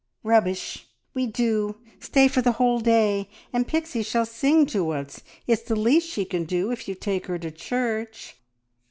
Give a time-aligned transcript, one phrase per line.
[0.23, 0.87] "Rubbish!
[1.13, 1.75] We do.
[1.99, 5.21] Stay for the whole day, and Pixie shall sing to us.
[5.45, 8.35] It's the least she can do, if you take her to church."